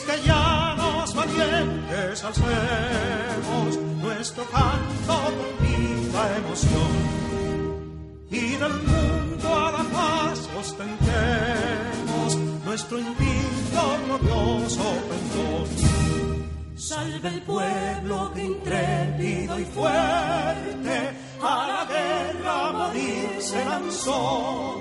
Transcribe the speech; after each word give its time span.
Quisqueyanos 0.00 1.14
valientes 1.14 2.24
alcemos 2.24 3.76
nuestro 4.00 4.44
canto 4.46 5.14
con 5.36 5.50
viva 5.60 6.36
emoción 6.38 6.92
y 8.30 8.56
del 8.56 8.72
mundo 8.82 9.54
a 9.54 9.72
la 9.72 9.84
paz 9.92 10.48
ostentemos 10.58 12.36
nuestro 12.64 12.98
invicto 12.98 13.98
glorioso 14.06 14.84
pendón. 15.10 15.68
Salve 16.76 17.28
el 17.28 17.42
pueblo 17.42 18.32
que 18.34 18.44
intrépido 18.44 19.58
y 19.60 19.64
fuerte 19.66 21.10
a 21.42 21.66
la 21.68 21.86
guerra 21.92 22.72
morir 22.72 23.36
se 23.38 23.62
lanzó 23.66 24.80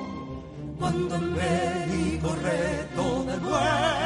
cuando 0.80 1.16
el 1.16 1.30
bélico 1.32 2.36
reto 2.42 3.24
de 3.26 3.38
muerte 3.38 3.99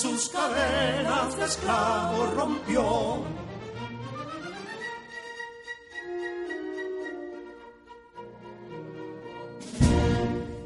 sus 0.00 0.30
cadenas 0.30 1.36
de 1.36 1.44
esclavo 1.44 2.26
rompió. 2.34 3.22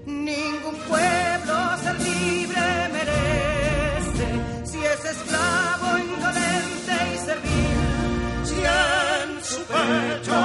Ningún 0.06 0.76
pueblo 0.88 1.54
ser 1.82 2.00
libre 2.00 2.64
merece 2.92 4.28
si 4.70 4.78
es 4.92 5.04
esclavo, 5.04 5.98
indolente 5.98 6.96
y 7.14 7.18
servil. 7.26 8.44
Si 8.44 8.58
en 8.60 9.44
su 9.44 9.62
pecho 9.64 10.43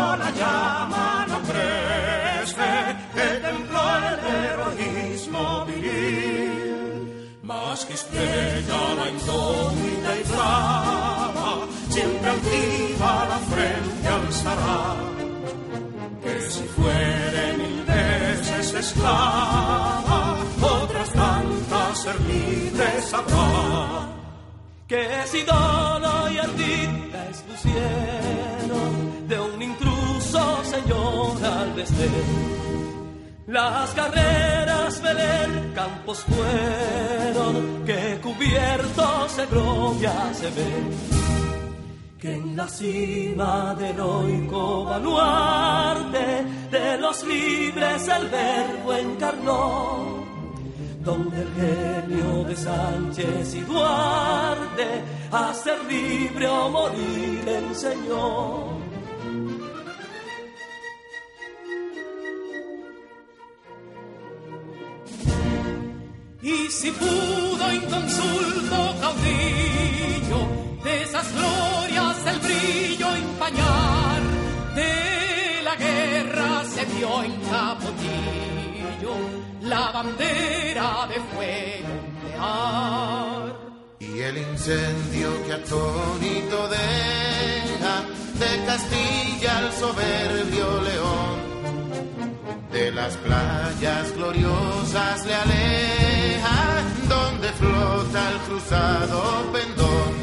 Más 7.80 7.86
que 7.86 7.94
estrella 7.94 8.94
la 8.94 9.10
indómita 9.10 10.18
y 10.20 10.24
flama, 10.26 11.66
siempre 11.90 12.30
altiva 12.30 13.28
la 13.30 13.40
frente 13.52 14.08
alzará. 14.10 14.96
Que 16.22 16.42
si 16.50 16.64
fuere 16.76 17.58
mil 17.58 17.86
veces 17.86 18.74
esclava, 18.74 20.40
otras 20.62 21.10
tantas 21.14 22.02
ser 22.02 22.18
habrá. 23.14 24.10
que 24.86 25.08
si 25.28 25.44
dono 25.44 26.30
y 26.32 26.38
ardita 26.38 27.30
expusieron 27.30 28.92
de 29.30 29.40
un 29.40 29.62
intruso 29.62 30.64
señor 30.66 31.46
al 31.46 31.76
desdén. 31.78 32.60
Las 33.48 33.90
carreras 33.92 35.02
Belén 35.02 35.72
campos 35.74 36.26
fueron 36.26 37.69
de 39.40 39.46
gloria 39.48 40.14
se 40.34 40.50
ven. 40.58 40.86
Que 42.20 42.34
en 42.34 42.56
la 42.58 42.68
cima 42.68 43.76
del 43.80 43.92
heroico 43.92 44.86
baluarte 44.86 46.28
de 46.70 46.98
los 46.98 47.24
libres 47.24 48.08
el 48.08 48.28
verbo 48.28 48.94
encarnó 48.94 50.20
donde 51.02 51.42
el 51.42 51.52
genio 51.62 52.44
de 52.44 52.56
Sánchez 52.56 53.56
y 53.56 53.62
Duarte 53.62 54.88
a 55.32 55.54
ser 55.54 55.80
libre 55.86 56.48
o 56.48 56.70
morir 56.70 57.44
enseñó. 57.48 58.78
Y 66.42 66.58
si 66.70 66.92
pudo 66.92 67.49
inconsulto 67.72 68.96
caudillo 69.02 70.40
de 70.84 71.04
esas 71.04 71.28
glorias 71.34 72.18
el 72.28 72.40
brillo 72.40 73.08
empañar, 73.16 74.22
de 74.76 75.62
la 75.64 75.76
guerra 75.76 76.64
se 76.66 76.86
vio 76.86 77.24
en 77.24 77.36
capotillo 77.52 79.14
la 79.62 79.92
bandera 79.92 81.08
de 81.08 81.20
fuego 81.32 81.94
ondear. 82.40 83.54
Y 84.00 84.20
el 84.22 84.38
incendio 84.38 85.30
que 85.46 85.54
atónito 85.54 86.68
deja 86.70 87.96
de 88.40 88.66
Castilla 88.66 89.58
al 89.58 89.74
soberbio 89.74 90.82
león, 90.82 91.38
de 92.72 92.92
las 92.92 93.16
playas 93.18 94.16
gloriosas 94.16 95.26
le 95.26 95.36
aleja, 95.36 96.09
cruzado 98.50 99.52
pendón. 99.54 100.14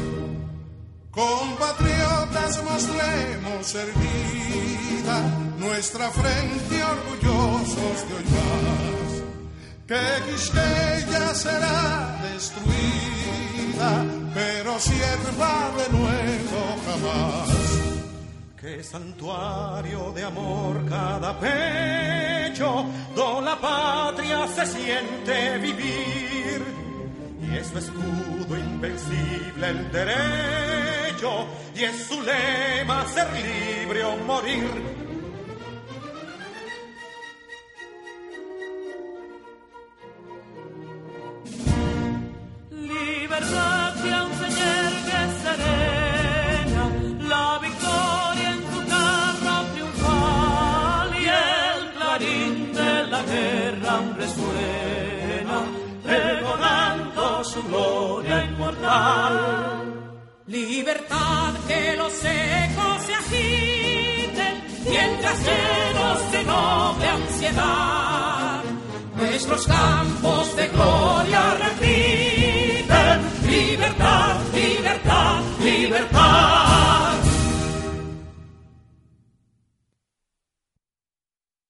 Compatriotas 1.11 2.63
mostremos 2.63 3.73
erguida 3.73 5.17
nuestra 5.57 6.09
frente 6.11 6.75
orgullosos 6.83 7.97
de 8.07 8.13
hoy 8.17 8.27
más. 8.35 9.11
Que 9.87 10.03
Quisqueya 10.25 11.33
será 11.33 12.19
destruida, 12.33 13.91
pero 14.33 14.77
sierva 14.77 15.71
de 15.79 15.97
nuevo 15.97 16.59
jamás. 16.85 17.49
Que 18.59 18.83
santuario 18.83 20.11
de 20.11 20.23
amor 20.25 20.83
cada 20.89 21.39
pecho, 21.39 22.85
donde 23.15 23.49
la 23.49 23.55
patria 23.61 24.47
se 24.47 24.65
siente 24.65 25.57
vivir. 25.59 26.76
Es 27.59 27.67
su 27.69 27.79
escudo 27.79 28.55
invencible 28.55 29.69
el 29.69 29.91
derecho, 29.91 31.47
y 31.75 31.83
es 31.85 32.07
su 32.07 32.21
lema 32.21 33.03
ser 33.07 33.27
libre 33.33 34.03
o 34.03 34.15
morir. 34.17 34.67
Libertad 42.69 43.76
Libertad 60.45 61.53
que 61.67 61.95
los 61.97 62.13
ecos 62.23 63.03
se 63.05 63.13
agiten, 63.15 64.63
mientras 64.85 65.39
llenos 65.45 66.31
de 66.31 66.43
noble 66.45 67.07
ansiedad, 67.09 68.63
nuestros 69.17 69.67
campos 69.67 70.55
de 70.55 70.67
gloria 70.69 71.53
repiten, 71.65 73.19
libertad, 73.51 74.35
libertad, 74.53 75.41
libertad. 75.61 76.66